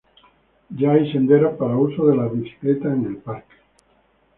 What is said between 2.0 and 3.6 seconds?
de la bicicleta en el parque.